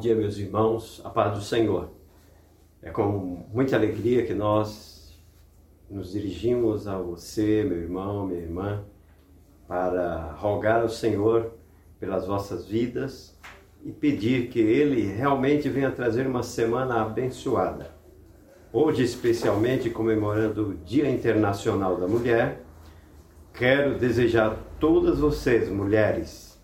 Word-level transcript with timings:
dia, 0.00 0.16
meus 0.16 0.38
irmãos, 0.38 1.02
a 1.04 1.10
paz 1.10 1.36
do 1.36 1.44
Senhor. 1.44 1.90
É 2.82 2.90
com 2.90 3.44
muita 3.52 3.76
alegria 3.76 4.24
que 4.24 4.32
nós 4.32 5.14
nos 5.90 6.12
dirigimos 6.12 6.88
a 6.88 6.96
você, 6.96 7.62
meu 7.62 7.76
irmão, 7.76 8.26
minha 8.26 8.40
irmã, 8.40 8.82
para 9.68 10.32
rogar 10.38 10.80
ao 10.80 10.88
Senhor 10.88 11.52
pelas 11.98 12.26
vossas 12.26 12.66
vidas 12.66 13.38
e 13.84 13.92
pedir 13.92 14.48
que 14.48 14.58
Ele 14.58 15.02
realmente 15.02 15.68
venha 15.68 15.90
trazer 15.90 16.26
uma 16.26 16.42
semana 16.42 17.02
abençoada. 17.02 17.90
Hoje, 18.72 19.02
especialmente 19.02 19.90
comemorando 19.90 20.70
o 20.70 20.74
Dia 20.76 21.10
Internacional 21.10 21.98
da 21.98 22.08
Mulher, 22.08 22.62
quero 23.52 23.98
desejar 23.98 24.52
a 24.52 24.56
todas 24.78 25.18
vocês, 25.18 25.68
mulheres, 25.68 26.58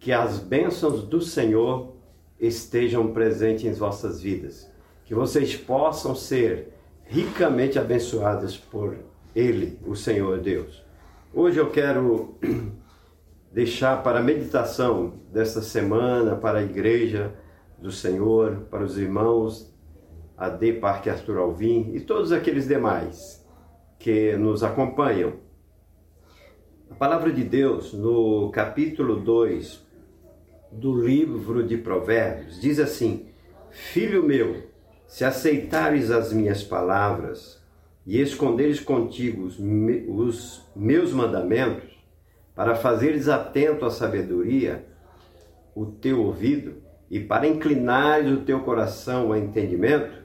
que 0.00 0.10
as 0.10 0.40
bênçãos 0.40 1.04
do 1.04 1.20
Senhor 1.20 1.99
estejam 2.40 3.12
presentes 3.12 3.64
em 3.64 3.72
vossas 3.72 4.20
vidas, 4.20 4.70
que 5.04 5.14
vocês 5.14 5.54
possam 5.54 6.14
ser 6.14 6.72
ricamente 7.04 7.78
abençoadas 7.78 8.56
por 8.56 8.96
Ele, 9.34 9.78
o 9.86 9.94
Senhor 9.94 10.38
Deus. 10.38 10.82
Hoje 11.34 11.58
eu 11.58 11.70
quero 11.70 12.38
deixar 13.52 14.02
para 14.02 14.20
a 14.20 14.22
meditação 14.22 15.20
desta 15.30 15.60
semana, 15.60 16.34
para 16.34 16.60
a 16.60 16.62
igreja 16.62 17.34
do 17.78 17.92
Senhor, 17.92 18.66
para 18.70 18.84
os 18.84 18.96
irmãos 18.96 19.70
AD 20.36 20.74
Parque 20.74 21.10
Arthur 21.10 21.36
Alvim 21.38 21.90
e 21.92 22.00
todos 22.00 22.32
aqueles 22.32 22.66
demais 22.66 23.46
que 23.98 24.34
nos 24.36 24.62
acompanham. 24.62 25.34
A 26.90 26.94
palavra 26.94 27.30
de 27.30 27.44
Deus, 27.44 27.92
no 27.92 28.50
capítulo 28.50 29.16
2, 29.16 29.89
do 30.70 30.94
livro 30.94 31.66
de 31.66 31.76
Provérbios. 31.76 32.60
Diz 32.60 32.78
assim: 32.78 33.26
Filho 33.70 34.22
meu, 34.22 34.64
se 35.06 35.24
aceitares 35.24 36.10
as 36.10 36.32
minhas 36.32 36.62
palavras 36.62 37.60
e 38.06 38.20
esconderes 38.20 38.80
contigo 38.80 39.44
os, 39.44 40.64
meus 40.74 41.12
mandamentos, 41.12 41.90
para 42.54 42.74
fazeres 42.74 43.28
atento 43.28 43.84
à 43.84 43.90
sabedoria 43.90 44.86
o 45.74 45.86
teu 45.86 46.20
ouvido 46.22 46.82
e 47.10 47.18
para 47.18 47.46
inclinares 47.46 48.30
o 48.30 48.42
teu 48.42 48.60
coração 48.60 49.28
ao 49.28 49.36
entendimento, 49.36 50.20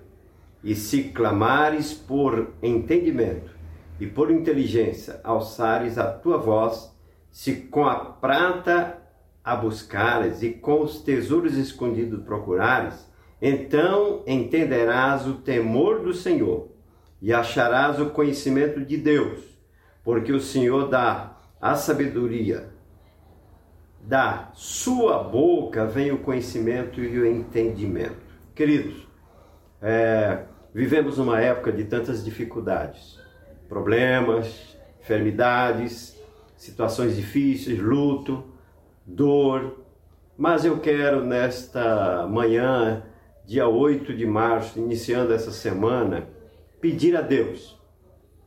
e 0.63 0.75
se 0.75 1.03
clamares 1.03 1.93
por 1.93 2.53
entendimento 2.61 3.51
e 3.99 4.07
por 4.07 4.31
inteligência 4.31 5.19
alçares 5.23 5.97
a 5.97 6.11
tua 6.11 6.38
voz, 6.38 6.91
se 7.31 7.55
com 7.55 7.85
a 7.85 7.95
prata 7.95 9.04
a 9.45 9.55
buscares 9.55 10.41
e 10.41 10.49
com 10.49 10.81
os 10.81 11.01
tesouros 11.01 11.55
escondidos 11.55 12.23
procurares, 12.23 13.07
então 13.39 14.23
entenderás 14.25 15.27
o 15.27 15.35
temor 15.35 15.99
do 15.99 16.15
Senhor 16.15 16.69
e 17.21 17.31
acharás 17.31 17.99
o 17.99 18.09
conhecimento 18.09 18.83
de 18.83 18.97
Deus, 18.97 19.43
porque 20.03 20.31
o 20.31 20.39
Senhor 20.39 20.89
dá 20.89 21.38
a 21.61 21.75
sabedoria, 21.75 22.73
da 24.01 24.49
sua 24.53 25.23
boca 25.23 25.85
vem 25.85 26.11
o 26.11 26.19
conhecimento 26.19 26.99
e 26.99 27.19
o 27.19 27.25
entendimento. 27.25 28.17
Queridos, 28.53 29.07
é, 29.81 30.43
vivemos 30.73 31.19
uma 31.19 31.39
época 31.39 31.71
de 31.71 31.85
tantas 31.85 32.25
dificuldades, 32.25 33.19
problemas, 33.69 34.75
enfermidades, 35.01 36.19
situações 36.57 37.16
difíceis, 37.16 37.79
luto 37.79 38.54
dor, 39.05 39.85
mas 40.37 40.65
eu 40.65 40.79
quero 40.79 41.23
nesta 41.23 42.27
manhã, 42.27 43.03
dia 43.45 43.67
8 43.67 44.13
de 44.16 44.25
março, 44.25 44.79
iniciando 44.79 45.33
essa 45.33 45.51
semana, 45.51 46.27
pedir 46.81 47.15
a 47.15 47.21
Deus 47.21 47.75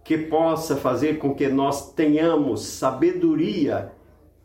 que 0.04 0.16
possa 0.16 0.74
fazer 0.74 1.18
com 1.18 1.34
que 1.34 1.48
nós 1.48 1.92
tenhamos 1.92 2.62
sabedoria 2.62 3.92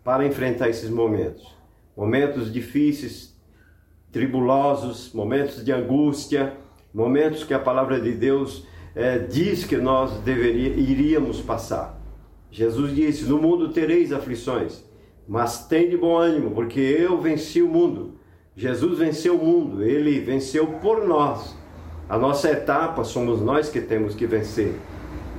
para 0.03 0.25
enfrentar 0.25 0.67
esses 0.67 0.89
momentos. 0.89 1.55
Momentos 1.95 2.51
difíceis, 2.51 3.33
tribulosos, 4.11 5.13
momentos 5.13 5.63
de 5.63 5.71
angústia, 5.71 6.57
momentos 6.93 7.45
que 7.45 7.53
a 7.53 7.59
palavra 7.59 7.99
de 7.99 8.11
Deus 8.11 8.67
é, 8.93 9.17
diz 9.17 9.63
que 9.63 9.77
nós 9.77 10.19
deveria, 10.19 10.69
iríamos 10.69 11.39
passar. 11.39 11.97
Jesus 12.51 12.93
disse: 12.93 13.23
No 13.23 13.41
mundo 13.41 13.69
tereis 13.69 14.11
aflições, 14.11 14.83
mas 15.27 15.67
tem 15.67 15.89
de 15.89 15.97
bom 15.97 16.17
ânimo, 16.17 16.51
porque 16.51 16.79
eu 16.79 17.19
venci 17.19 17.61
o 17.61 17.67
mundo. 17.67 18.15
Jesus 18.55 18.99
venceu 18.99 19.35
o 19.35 19.43
mundo, 19.43 19.83
ele 19.83 20.19
venceu 20.19 20.67
por 20.67 21.07
nós. 21.07 21.55
A 22.07 22.17
nossa 22.17 22.51
etapa 22.51 23.03
somos 23.03 23.41
nós 23.41 23.69
que 23.69 23.81
temos 23.81 24.13
que 24.13 24.27
vencer. 24.27 24.73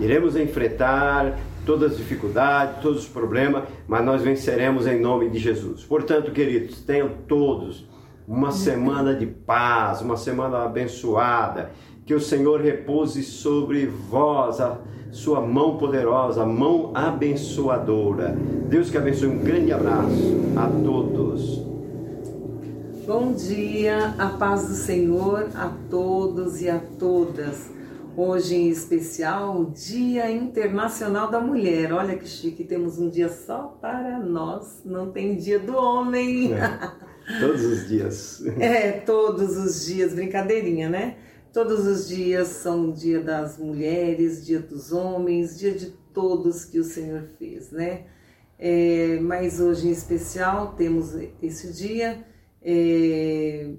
Iremos 0.01 0.35
enfrentar 0.37 1.39
todas 1.65 1.93
as 1.93 1.99
dificuldades, 1.99 2.83
todos 2.83 3.05
os 3.05 3.09
problemas, 3.09 3.65
mas 3.87 4.05
nós 4.05 4.23
venceremos 4.23 4.87
em 4.87 5.01
nome 5.01 5.29
de 5.31 5.39
Jesus. 5.39 5.85
Portanto, 5.85 6.33
queridos, 6.33 6.81
tenham 6.83 7.11
todos 7.29 7.87
uma 8.27 8.51
semana 8.51 9.15
de 9.15 9.27
paz, 9.27 10.01
uma 10.01 10.17
semana 10.17 10.65
abençoada. 10.65 11.71
Que 12.05 12.15
o 12.15 12.21
Senhor 12.21 12.61
repouse 12.61 13.23
sobre 13.23 13.87
vós 13.87 14.61
a 14.61 14.79
sua 15.15 15.41
mão 15.41 15.79
poderosa, 15.79 16.43
a 16.43 16.47
mão 16.47 16.91
abençoadora. 16.93 18.37
Deus 18.69 18.91
que 18.91 18.99
abençoe. 18.99 19.29
Um 19.29 19.39
grande 19.39 19.73
abraço 19.73 20.43
a 20.57 20.67
todos. 20.85 21.63
Bom 23.07 23.33
dia, 23.33 24.13
a 24.19 24.31
paz 24.31 24.67
do 24.67 24.75
Senhor 24.75 25.51
a 25.55 25.71
todos 25.89 26.61
e 26.61 26.69
a 26.69 26.81
todas. 26.99 27.71
Hoje 28.17 28.57
em 28.57 28.69
especial, 28.69 29.67
Dia 29.67 30.31
Internacional 30.33 31.31
da 31.31 31.41
Mulher. 31.41 31.93
Olha 31.93 32.17
que 32.17 32.29
chique, 32.29 32.65
temos 32.65 32.99
um 32.99 33.09
dia 33.09 33.29
só 33.29 33.77
para 33.81 34.19
nós, 34.19 34.83
não 34.85 35.13
tem 35.13 35.37
dia 35.37 35.61
do 35.61 35.77
homem. 35.77 36.55
É, 36.55 37.39
todos 37.39 37.65
os 37.65 37.89
dias. 37.89 38.43
é, 38.59 38.91
todos 38.91 39.57
os 39.59 39.87
dias, 39.87 40.13
brincadeirinha, 40.13 40.89
né? 40.89 41.17
Todos 41.55 41.87
os 41.87 42.09
dias 42.09 42.49
são 42.49 42.91
dia 42.91 43.21
das 43.21 43.59
mulheres, 43.59 44.45
dia 44.45 44.59
dos 44.59 44.91
homens, 44.91 45.57
dia 45.57 45.73
de 45.73 45.93
todos 46.13 46.65
que 46.65 46.81
o 46.81 46.85
Senhor 46.85 47.29
fez, 47.39 47.71
né? 47.71 48.07
É, 48.59 49.21
mas 49.21 49.61
hoje 49.61 49.87
em 49.87 49.93
especial 49.93 50.75
temos 50.75 51.15
esse 51.41 51.73
dia 51.73 52.27
é, 52.61 53.73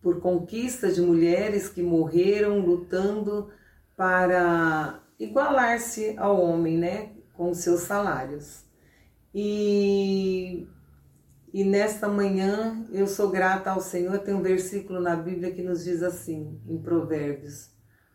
por 0.00 0.20
conquista 0.20 0.92
de 0.92 1.00
mulheres 1.00 1.68
que 1.68 1.82
morreram 1.82 2.60
lutando 2.60 3.50
para 3.96 5.02
igualar-se 5.18 6.16
ao 6.16 6.40
homem, 6.40 6.78
né? 6.78 7.10
Com 7.32 7.52
seus 7.54 7.80
salários. 7.80 8.64
E 9.34 10.68
e 11.54 11.62
nesta 11.62 12.08
manhã 12.08 12.84
eu 12.90 13.06
sou 13.06 13.30
grata 13.30 13.70
ao 13.70 13.80
Senhor. 13.80 14.18
Tem 14.18 14.34
um 14.34 14.42
versículo 14.42 15.00
na 15.00 15.14
Bíblia 15.14 15.52
que 15.52 15.62
nos 15.62 15.84
diz 15.84 16.02
assim, 16.02 16.60
em 16.66 16.82
Provérbios: 16.82 17.70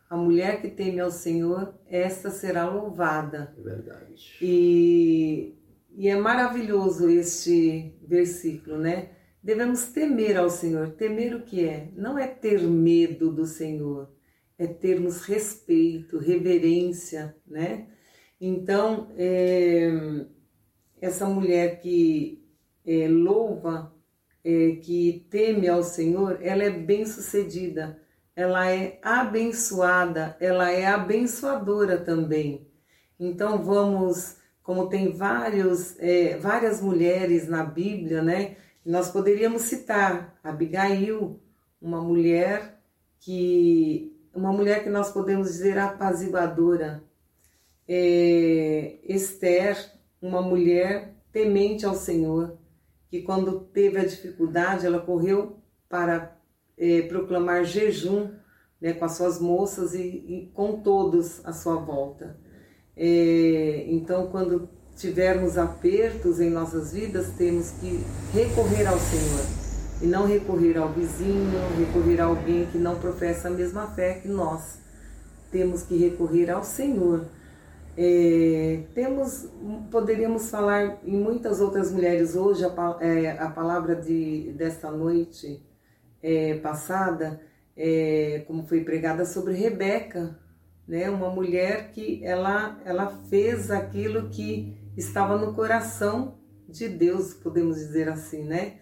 A 0.10 0.18
mulher 0.18 0.60
que 0.62 0.68
teme 0.68 1.00
ao 1.00 1.10
Senhor, 1.10 1.74
esta 1.88 2.30
será 2.30 2.70
louvada. 2.70 3.56
É 3.58 3.62
verdade. 3.62 4.38
E, 4.42 5.56
e 5.96 6.10
é 6.10 6.18
maravilhoso 6.18 7.10
este 7.10 7.98
versículo, 8.06 8.78
né? 8.78 9.12
Devemos 9.42 9.86
temer 9.86 10.36
ao 10.36 10.50
Senhor. 10.50 10.90
Temer 10.90 11.34
o 11.34 11.44
que 11.44 11.66
é? 11.66 11.94
Não 11.96 12.20
é 12.20 12.28
ter 12.28 12.62
medo 12.64 13.32
do 13.32 13.46
Senhor, 13.46 14.14
é 14.58 14.68
termos 14.68 15.24
respeito, 15.24 16.18
reverência, 16.18 17.34
né? 17.48 17.88
Então, 18.42 19.14
é, 19.16 20.26
essa 21.00 21.26
mulher 21.26 21.80
que 21.80 22.49
é, 22.90 23.08
louva, 23.08 23.94
é, 24.44 24.78
que 24.82 25.28
teme 25.30 25.68
ao 25.68 25.84
Senhor, 25.84 26.40
ela 26.42 26.64
é 26.64 26.72
bem-sucedida, 26.72 28.02
ela 28.36 28.68
é 28.68 28.98
abençoada, 29.04 30.36
ela 30.40 30.72
é 30.72 30.88
abençoadora 30.88 32.00
também. 32.00 32.68
Então 33.20 33.64
vamos, 33.64 34.38
como 34.64 34.90
tem 34.90 35.12
vários, 35.12 36.00
é, 36.00 36.38
várias 36.38 36.82
mulheres 36.82 37.48
na 37.48 37.64
Bíblia, 37.64 38.24
né? 38.24 38.58
Nós 38.84 39.12
poderíamos 39.12 39.64
citar 39.64 40.40
Abigail, 40.44 41.40
uma 41.80 42.02
mulher 42.02 42.82
que 43.20 44.16
uma 44.34 44.52
mulher 44.52 44.84
que 44.84 44.90
nós 44.90 45.12
podemos 45.12 45.48
dizer 45.48 45.78
apaziguadora. 45.78 47.04
É, 47.88 48.98
Esther, 49.04 49.76
uma 50.22 50.42
mulher 50.42 51.16
temente 51.32 51.86
ao 51.86 51.96
Senhor 51.96 52.58
que 53.10 53.24
quando 53.24 53.62
teve 53.62 53.98
a 53.98 54.06
dificuldade, 54.06 54.86
ela 54.86 55.00
correu 55.00 55.58
para 55.90 56.38
é, 56.78 57.02
proclamar 57.04 57.66
jejum 57.66 58.30
né, 58.80 58.94
com 58.94 59.06
as 59.06 59.14
suas 59.14 59.40
moças 59.40 59.94
e, 59.94 60.00
e, 60.00 60.52
com 60.54 60.82
todos 60.82 61.44
à 61.46 61.52
sua 61.52 61.76
volta. 61.76 62.38
É, 62.96 63.86
então, 63.88 64.28
quando 64.28 64.70
tivermos 64.96 65.58
apertos 65.58 66.40
em 66.40 66.50
nossas 66.50 66.94
vidas, 66.94 67.32
temos 67.38 67.72
que 67.72 68.04
recorrer 68.34 68.86
ao 68.86 69.00
Senhor. 69.00 69.60
e 70.02 70.08
não 70.08 70.26
recorrer 70.26 70.78
ao 70.78 70.94
vizinho, 70.94 71.60
recorrer 71.78 72.22
a 72.22 72.26
alguém 72.26 72.66
que 72.68 72.78
não 72.78 72.98
professa 73.00 73.50
a 73.50 73.52
mesma 73.52 73.88
fé 73.88 74.14
que 74.14 74.30
nós. 74.30 74.80
Temos 75.52 75.84
que 75.84 75.98
recorrer 75.98 76.50
ao 76.50 76.64
Senhor. 76.64 77.26
É, 77.98 78.84
temos, 78.94 79.50
poderíamos 79.92 80.50
falar 80.50 81.00
em 81.04 81.18
muitas 81.18 81.60
outras 81.60 81.92
mulheres 81.92 82.36
hoje 82.36 82.64
a, 82.64 82.98
é, 83.02 83.32
a 83.32 83.50
palavra 83.50 83.96
de 83.96 84.54
desta 84.54 84.90
noite 84.90 85.62
é, 86.24 86.56
passada, 86.56 87.42
é, 87.76 88.44
como 88.48 88.64
foi 88.64 88.84
pregada 88.84 89.26
sobre 89.26 89.54
Rebeca, 89.54 90.40
né? 90.88 91.10
Uma 91.10 91.30
mulher 91.30 91.92
que 91.92 92.24
ela 92.24 92.80
ela 92.86 93.08
fez 93.30 93.70
aquilo 93.70 94.30
que 94.30 94.78
estava 94.98 95.38
no 95.38 95.54
coração 95.54 96.40
de 96.68 96.88
Deus, 96.88 97.34
podemos 97.34 97.78
dizer 97.78 98.10
assim, 98.10 98.44
né? 98.44 98.80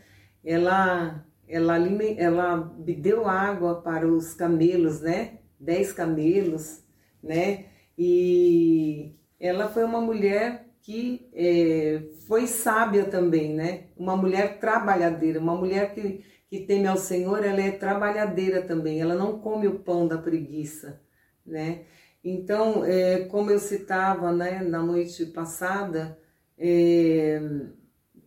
ela 0.47 1.25
ela 1.47 1.77
ela 2.17 2.73
deu 2.79 3.27
água 3.27 3.81
para 3.81 4.07
os 4.07 4.33
camelos, 4.33 5.01
né? 5.01 5.39
Dez 5.59 5.91
camelos, 5.91 6.83
né? 7.21 7.65
E 7.97 9.15
ela 9.39 9.69
foi 9.69 9.83
uma 9.83 9.99
mulher 10.01 10.67
que 10.81 11.29
é, 11.33 12.01
foi 12.27 12.47
sábia 12.47 13.05
também, 13.05 13.53
né? 13.53 13.87
Uma 13.97 14.15
mulher 14.15 14.59
trabalhadeira, 14.59 15.39
uma 15.39 15.55
mulher 15.55 15.93
que, 15.93 16.23
que 16.49 16.61
teme 16.61 16.87
ao 16.87 16.97
Senhor, 16.97 17.43
ela 17.43 17.61
é 17.61 17.71
trabalhadeira 17.71 18.61
também, 18.61 19.01
ela 19.01 19.15
não 19.15 19.39
come 19.39 19.67
o 19.67 19.79
pão 19.79 20.07
da 20.07 20.17
preguiça, 20.17 21.01
né? 21.45 21.85
Então, 22.23 22.83
é, 22.85 23.25
como 23.25 23.51
eu 23.51 23.59
citava 23.59 24.31
né, 24.31 24.61
na 24.61 24.81
noite 24.81 25.25
passada, 25.27 26.17
é, 26.57 27.41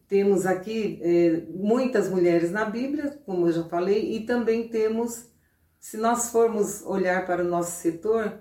temos 0.08 0.46
aqui 0.46 0.98
é, 1.02 1.42
muitas 1.50 2.08
mulheres 2.08 2.50
na 2.50 2.64
Bíblia, 2.64 3.20
como 3.24 3.46
eu 3.46 3.52
já 3.52 3.64
falei, 3.64 4.16
e 4.16 4.26
também 4.26 4.68
temos, 4.68 5.30
se 5.78 5.96
nós 5.96 6.30
formos 6.30 6.82
olhar 6.84 7.26
para 7.26 7.44
o 7.44 7.48
nosso 7.48 7.80
setor, 7.80 8.40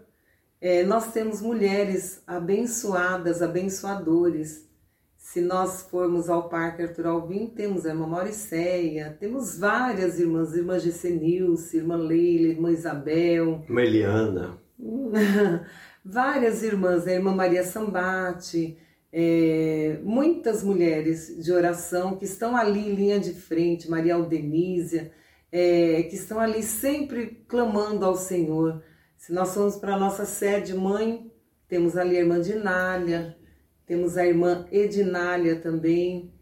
é, 0.61 0.83
nós 0.83 1.11
temos 1.13 1.41
mulheres 1.41 2.21
abençoadas, 2.27 3.41
abençoadores. 3.41 4.67
Se 5.15 5.41
nós 5.41 5.83
formos 5.83 6.29
ao 6.29 6.49
Parque 6.49 6.81
Arthur 6.81 7.07
Alvim, 7.07 7.47
temos 7.47 7.85
a 7.85 7.89
irmã 7.89 8.07
Mauricéia, 8.07 9.15
temos 9.19 9.57
várias 9.57 10.19
irmãs, 10.19 10.53
irmã 10.55 10.79
Gessenilce, 10.79 11.77
irmã 11.77 11.95
Leila, 11.95 12.47
irmã 12.47 12.71
Isabel. 12.71 13.63
Irmã 13.67 13.81
Eliana. 13.81 14.57
várias 16.03 16.63
irmãs, 16.63 17.07
a 17.07 17.11
irmã 17.11 17.33
Maria 17.33 17.63
Sambate, 17.63 18.77
é, 19.11 19.99
muitas 20.03 20.63
mulheres 20.63 21.41
de 21.43 21.51
oração 21.51 22.17
que 22.17 22.25
estão 22.25 22.55
ali 22.55 22.79
em 22.79 22.95
linha 22.95 23.19
de 23.19 23.33
frente, 23.33 23.89
Maria 23.89 24.15
Aldenísia, 24.15 25.11
é, 25.51 26.03
que 26.03 26.15
estão 26.15 26.39
ali 26.39 26.63
sempre 26.63 27.43
clamando 27.47 28.05
ao 28.05 28.15
Senhor. 28.15 28.83
Se 29.19 29.33
nós 29.33 29.53
formos 29.53 29.75
para 29.75 29.95
a 29.95 29.99
nossa 29.99 30.23
sede 30.23 30.73
mãe, 30.73 31.29
temos 31.67 31.97
ali 31.97 32.15
a 32.15 32.21
irmã 32.21 32.39
Dinália, 32.39 33.35
temos 33.85 34.17
a 34.17 34.25
irmã 34.25 34.65
Edinália 34.71 35.57
também, 35.57 36.33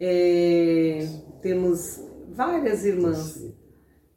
é, 0.00 1.06
temos 1.42 2.00
várias 2.30 2.86
irmãs. 2.86 3.54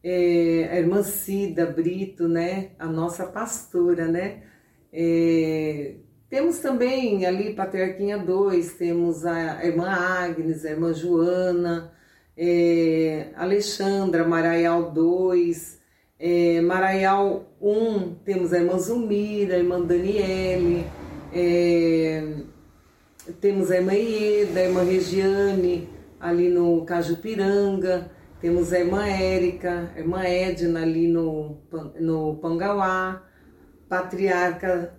É, 0.01 0.69
a 0.71 0.79
irmã 0.79 1.03
Cida 1.03 1.65
Brito, 1.65 2.25
né? 2.25 2.71
A 2.79 2.87
nossa 2.87 3.25
pastora, 3.25 4.07
né? 4.07 4.43
É, 4.93 5.95
temos 6.29 6.59
também 6.59 7.25
ali 7.25 7.53
Patriarquinha 7.53 8.17
2, 8.17 8.75
temos 8.75 9.25
a 9.25 9.65
irmã 9.65 9.89
Agnes, 9.89 10.63
a 10.63 10.69
irmã 10.71 10.93
Joana, 10.93 11.91
é, 12.37 13.31
Alexandra, 13.35 14.25
Maraial 14.25 14.93
2, 14.93 15.83
é, 16.19 16.61
Maraial 16.61 17.45
1, 17.61 18.15
temos 18.25 18.53
a 18.53 18.59
irmã 18.59 18.77
Zumira, 18.77 19.55
a 19.55 19.57
irmã 19.57 19.81
Daniele, 19.81 20.85
é, 21.33 22.33
temos 23.41 23.71
a 23.71 23.77
irmã 23.77 23.93
Ieda, 23.93 24.59
a 24.59 24.63
irmã 24.63 24.83
Regiane, 24.83 25.89
ali 26.19 26.49
no 26.49 26.85
Cajupiranga, 26.85 28.11
temos 28.39 28.71
a 28.71 28.79
irmã 28.79 29.07
Érica, 29.07 29.91
a 29.95 29.99
irmã 29.99 30.23
Edna 30.23 30.81
ali 30.81 31.07
no, 31.07 31.57
no 31.99 32.35
Pangauá, 32.37 33.23
Patriarca 33.89 34.93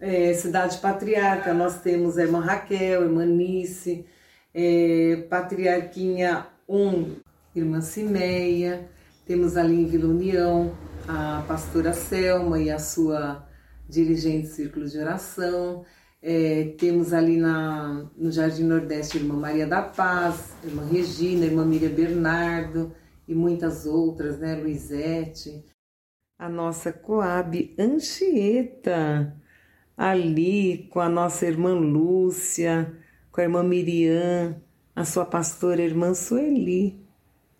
é, 0.00 0.34
Cidade 0.34 0.78
Patriarca, 0.78 1.54
nós 1.54 1.80
temos 1.80 2.18
a 2.18 2.22
irmã 2.22 2.40
Raquel, 2.40 3.00
a 3.00 3.04
irmã 3.04 3.24
Nice, 3.24 4.04
é, 4.52 5.24
Patriarquinha 5.30 6.46
1, 6.68 7.16
irmã 7.54 7.80
Cimeia, 7.80 8.88
temos 9.26 9.56
ali 9.56 9.74
em 9.74 9.86
Vila 9.86 10.08
União 10.08 10.72
a 11.06 11.44
pastora 11.46 11.92
Selma 11.92 12.58
e 12.58 12.70
a 12.70 12.78
sua 12.78 13.46
dirigente 13.88 14.48
círculo 14.48 14.86
de 14.86 14.98
oração, 14.98 15.84
é, 16.22 16.74
temos 16.78 17.12
ali 17.12 17.36
na, 17.36 18.08
no 18.16 18.32
Jardim 18.32 18.64
Nordeste 18.64 19.18
a 19.18 19.20
irmã 19.20 19.34
Maria 19.34 19.66
da 19.66 19.82
Paz, 19.82 20.54
a 20.62 20.66
irmã 20.66 20.84
Regina, 20.86 21.44
a 21.44 21.46
irmã 21.46 21.64
Miriam 21.64 21.90
Bernardo 21.90 22.94
e 23.28 23.34
muitas 23.34 23.84
outras, 23.84 24.38
né, 24.38 24.54
Luizete. 24.54 25.64
A 26.38 26.48
nossa 26.48 26.92
Coab 26.92 27.74
Anchieta, 27.78 29.36
ali 29.96 30.88
com 30.90 31.00
a 31.00 31.08
nossa 31.08 31.46
irmã 31.46 31.74
Lúcia, 31.74 32.92
com 33.30 33.40
a 33.42 33.44
irmã 33.44 33.62
Miriam, 33.62 34.56
a 34.96 35.04
sua 35.04 35.26
pastora 35.26 35.82
irmã 35.82 36.14
Sueli 36.14 37.03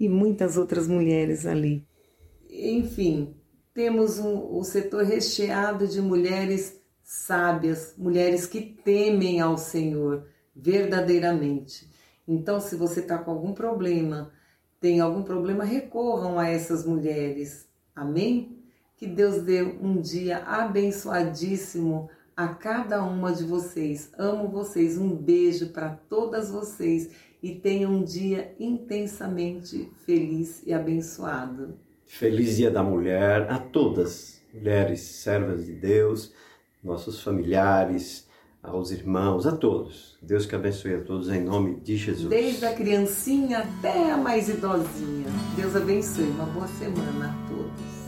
e 0.04 0.08
muitas 0.08 0.56
outras 0.56 0.86
mulheres 0.86 1.46
ali. 1.46 1.86
Enfim, 2.50 3.34
temos 3.72 4.18
um, 4.18 4.58
um 4.58 4.62
setor 4.62 5.04
recheado 5.04 5.86
de 5.86 6.00
mulheres 6.00 6.80
sábias, 7.02 7.94
mulheres 7.98 8.46
que 8.46 8.60
temem 8.60 9.40
ao 9.40 9.58
Senhor 9.58 10.26
verdadeiramente. 10.54 11.90
Então, 12.26 12.60
se 12.60 12.76
você 12.76 13.00
está 13.00 13.18
com 13.18 13.30
algum 13.30 13.52
problema, 13.52 14.32
tem 14.80 15.00
algum 15.00 15.22
problema, 15.22 15.64
recorram 15.64 16.38
a 16.38 16.48
essas 16.48 16.86
mulheres. 16.86 17.68
Amém? 17.94 18.62
Que 18.96 19.06
Deus 19.06 19.42
dê 19.42 19.62
um 19.62 20.00
dia 20.00 20.38
abençoadíssimo 20.38 22.08
a 22.36 22.48
cada 22.48 23.02
uma 23.02 23.32
de 23.32 23.44
vocês. 23.44 24.10
Amo 24.16 24.48
vocês. 24.48 24.96
Um 24.96 25.14
beijo 25.14 25.68
para 25.70 25.90
todas 26.08 26.50
vocês 26.50 27.10
e 27.44 27.54
tenham 27.54 27.92
um 27.92 28.02
dia 28.02 28.54
intensamente 28.58 29.92
feliz 30.06 30.62
e 30.64 30.72
abençoado. 30.72 31.74
Feliz 32.06 32.56
Dia 32.56 32.70
da 32.70 32.82
Mulher 32.82 33.50
a 33.50 33.58
todas, 33.58 34.40
mulheres 34.54 35.00
servas 35.00 35.66
de 35.66 35.72
Deus, 35.72 36.32
nossos 36.82 37.22
familiares, 37.22 38.26
aos 38.62 38.90
irmãos, 38.90 39.46
a 39.46 39.54
todos. 39.54 40.16
Deus 40.22 40.46
que 40.46 40.54
abençoe 40.54 40.94
a 40.94 41.02
todos 41.02 41.28
em 41.28 41.44
nome 41.44 41.80
de 41.80 41.98
Jesus. 41.98 42.30
Desde 42.30 42.64
a 42.64 42.72
criancinha 42.72 43.58
até 43.58 44.10
a 44.10 44.16
mais 44.16 44.48
idosinha. 44.48 45.26
Deus 45.54 45.76
abençoe. 45.76 46.24
Uma 46.24 46.46
boa 46.46 46.66
semana 46.66 47.26
a 47.26 47.48
todos. 47.50 48.03